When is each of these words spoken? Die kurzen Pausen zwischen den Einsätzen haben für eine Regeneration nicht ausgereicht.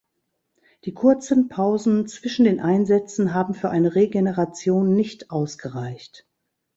Die 0.85 0.95
kurzen 0.95 1.47
Pausen 1.47 2.07
zwischen 2.07 2.45
den 2.45 2.59
Einsätzen 2.59 3.35
haben 3.35 3.53
für 3.53 3.69
eine 3.69 3.93
Regeneration 3.93 4.95
nicht 4.95 5.29
ausgereicht. 5.29 6.25